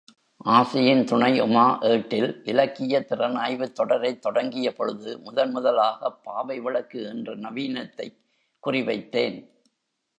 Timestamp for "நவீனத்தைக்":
7.37-8.17